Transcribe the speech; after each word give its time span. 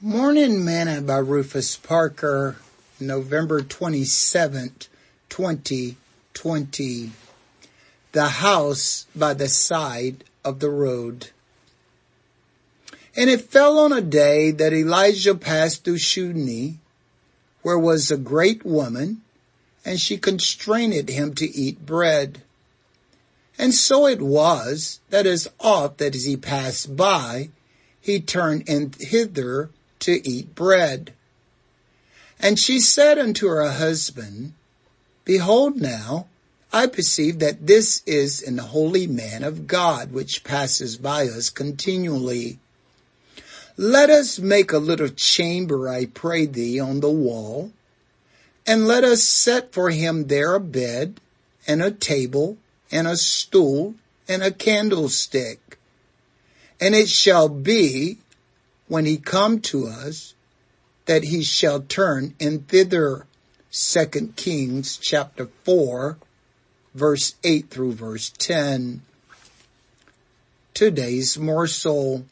Morning 0.00 0.64
Manna 0.64 1.00
by 1.00 1.18
Rufus 1.18 1.76
Parker, 1.76 2.54
November 3.00 3.62
27th, 3.62 4.86
2020. 5.28 7.10
The 8.12 8.28
House 8.28 9.06
by 9.16 9.34
the 9.34 9.48
Side 9.48 10.22
of 10.44 10.60
the 10.60 10.70
Road. 10.70 11.30
And 13.16 13.28
it 13.28 13.40
fell 13.40 13.76
on 13.80 13.92
a 13.92 14.00
day 14.00 14.52
that 14.52 14.72
Elijah 14.72 15.34
passed 15.34 15.82
through 15.82 15.98
Shunem, 15.98 16.78
where 17.62 17.76
was 17.76 18.12
a 18.12 18.16
great 18.16 18.64
woman, 18.64 19.22
and 19.84 19.98
she 19.98 20.16
constrained 20.16 21.08
him 21.08 21.34
to 21.34 21.44
eat 21.44 21.84
bread. 21.84 22.42
And 23.58 23.74
so 23.74 24.06
it 24.06 24.22
was 24.22 25.00
that 25.10 25.26
as 25.26 25.48
oft 25.58 26.00
as 26.00 26.22
he 26.22 26.36
passed 26.36 26.96
by, 26.96 27.48
he 28.00 28.20
turned 28.20 28.68
in 28.68 28.92
hither 29.00 29.70
to 30.00 30.26
eat 30.28 30.54
bread. 30.54 31.12
And 32.40 32.58
she 32.58 32.80
said 32.80 33.18
unto 33.18 33.48
her 33.48 33.70
husband, 33.70 34.52
Behold 35.24 35.76
now, 35.76 36.26
I 36.72 36.86
perceive 36.86 37.38
that 37.38 37.66
this 37.66 38.02
is 38.06 38.42
an 38.42 38.58
holy 38.58 39.06
man 39.06 39.42
of 39.42 39.66
God 39.66 40.12
which 40.12 40.44
passes 40.44 40.96
by 40.96 41.26
us 41.26 41.50
continually. 41.50 42.58
Let 43.76 44.10
us 44.10 44.38
make 44.38 44.72
a 44.72 44.78
little 44.78 45.08
chamber, 45.08 45.88
I 45.88 46.06
pray 46.06 46.46
thee, 46.46 46.78
on 46.78 47.00
the 47.00 47.10
wall, 47.10 47.72
and 48.66 48.86
let 48.86 49.04
us 49.04 49.22
set 49.22 49.72
for 49.72 49.90
him 49.90 50.26
there 50.26 50.54
a 50.54 50.60
bed, 50.60 51.20
and 51.66 51.82
a 51.82 51.90
table, 51.90 52.58
and 52.90 53.06
a 53.06 53.16
stool, 53.16 53.94
and 54.26 54.42
a 54.42 54.50
candlestick. 54.50 55.78
And 56.80 56.94
it 56.94 57.08
shall 57.08 57.48
be 57.48 58.18
when 58.88 59.06
he 59.06 59.16
come 59.16 59.60
to 59.60 59.86
us 59.86 60.34
that 61.06 61.24
he 61.24 61.42
shall 61.42 61.80
turn 61.80 62.34
in 62.38 62.60
thither. 62.60 63.26
Second 63.70 64.34
Kings 64.34 64.96
chapter 64.96 65.48
4 65.64 66.16
verse 66.94 67.36
8 67.44 67.70
through 67.70 67.92
verse 67.92 68.32
10. 68.38 69.02
Today's 70.74 71.38
morsel. 71.38 72.24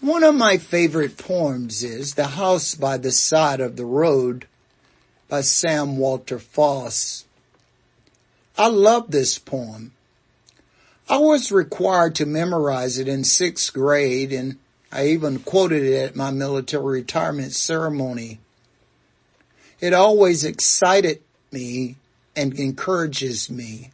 One 0.00 0.24
of 0.24 0.34
my 0.34 0.56
favorite 0.58 1.16
poems 1.16 1.82
is 1.82 2.14
The 2.14 2.28
House 2.28 2.74
by 2.74 2.98
the 2.98 3.12
Side 3.12 3.60
of 3.60 3.76
the 3.76 3.84
Road 3.84 4.46
by 5.28 5.40
Sam 5.40 5.96
Walter 5.96 6.38
Foss. 6.38 7.24
I 8.58 8.68
love 8.68 9.10
this 9.10 9.38
poem. 9.38 9.92
I 11.08 11.18
was 11.18 11.52
required 11.52 12.14
to 12.16 12.26
memorize 12.26 12.98
it 12.98 13.06
in 13.06 13.22
sixth 13.22 13.72
grade 13.72 14.32
and 14.32 14.58
I 14.92 15.08
even 15.08 15.40
quoted 15.40 15.82
it 15.82 15.96
at 15.96 16.16
my 16.16 16.30
military 16.30 17.00
retirement 17.00 17.52
ceremony. 17.52 18.40
It 19.80 19.92
always 19.92 20.44
excited 20.44 21.22
me 21.52 21.96
and 22.34 22.58
encourages 22.58 23.50
me. 23.50 23.90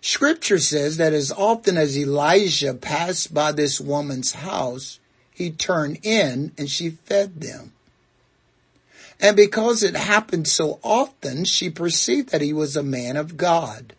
Scripture 0.00 0.58
says 0.58 0.96
that 0.96 1.12
as 1.12 1.30
often 1.30 1.76
as 1.78 1.96
Elijah 1.96 2.74
passed 2.74 3.32
by 3.32 3.52
this 3.52 3.80
woman's 3.80 4.32
house, 4.32 4.98
he 5.32 5.50
turned 5.50 6.00
in 6.02 6.52
and 6.58 6.68
she 6.68 6.90
fed 6.90 7.40
them. 7.40 7.72
And 9.20 9.36
because 9.36 9.84
it 9.84 9.94
happened 9.94 10.48
so 10.48 10.80
often, 10.82 11.44
she 11.44 11.70
perceived 11.70 12.30
that 12.30 12.40
he 12.40 12.52
was 12.52 12.76
a 12.76 12.82
man 12.82 13.16
of 13.16 13.36
God. 13.36 13.94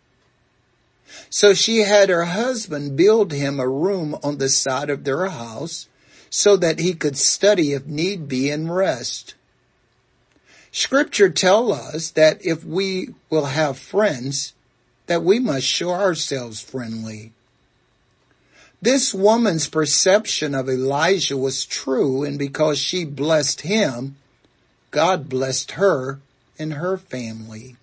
So 1.30 1.54
she 1.54 1.78
had 1.80 2.08
her 2.08 2.24
husband 2.24 2.96
build 2.96 3.32
him 3.32 3.60
a 3.60 3.68
room 3.68 4.16
on 4.22 4.38
the 4.38 4.48
side 4.48 4.90
of 4.90 5.04
their 5.04 5.26
house 5.26 5.88
so 6.30 6.56
that 6.56 6.78
he 6.78 6.94
could 6.94 7.16
study 7.16 7.72
if 7.72 7.86
need 7.86 8.28
be 8.28 8.50
and 8.50 8.74
rest. 8.74 9.34
Scripture 10.72 11.30
tell 11.30 11.72
us 11.72 12.10
that 12.10 12.44
if 12.44 12.64
we 12.64 13.10
will 13.30 13.44
have 13.44 13.78
friends, 13.78 14.52
that 15.06 15.22
we 15.22 15.38
must 15.38 15.66
show 15.66 15.90
ourselves 15.90 16.60
friendly. 16.60 17.32
This 18.82 19.14
woman's 19.14 19.68
perception 19.68 20.54
of 20.54 20.68
Elijah 20.68 21.36
was 21.36 21.64
true 21.64 22.24
and 22.24 22.38
because 22.38 22.78
she 22.78 23.04
blessed 23.04 23.60
him, 23.60 24.16
God 24.90 25.28
blessed 25.28 25.72
her 25.72 26.20
and 26.58 26.74
her 26.74 26.96
family. 26.96 27.76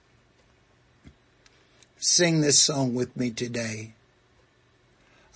Sing 2.04 2.42
this 2.42 2.60
song 2.60 2.96
with 2.96 3.16
me 3.16 3.30
today. 3.30 3.92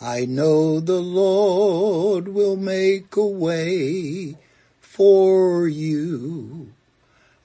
I 0.02 0.26
know 0.26 0.80
the 0.80 1.00
Lord 1.00 2.28
will 2.28 2.58
make 2.58 3.16
a 3.16 3.24
way 3.24 4.36
for 4.82 5.68
you. 5.68 6.74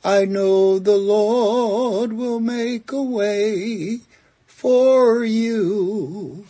I 0.03 0.25
know 0.25 0.79
the 0.79 0.97
Lord 0.97 2.15
will 2.15 2.41
make 2.41 2.93
a 2.93 3.03
way 3.03 4.01
for 4.47 5.23
you. 5.23 6.47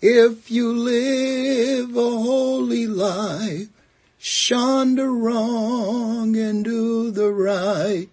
If 0.00 0.48
you 0.48 0.72
live 0.72 1.96
a 1.96 2.10
holy 2.10 2.86
life, 2.86 3.66
shun 4.18 4.94
the 4.94 5.08
wrong 5.08 6.36
and 6.36 6.64
do 6.64 7.10
the 7.10 7.32
right, 7.32 8.08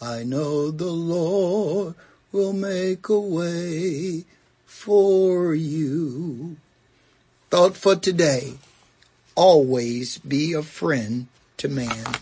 I 0.00 0.24
know 0.24 0.70
the 0.70 0.86
Lord 0.86 1.96
will 2.34 2.52
make 2.52 3.08
a 3.08 3.18
way 3.18 4.24
for 4.66 5.54
you. 5.54 6.56
Thought 7.48 7.76
for 7.76 7.94
today, 7.94 8.54
always 9.36 10.18
be 10.18 10.52
a 10.52 10.62
friend 10.64 11.28
to 11.58 11.68
man. 11.68 12.16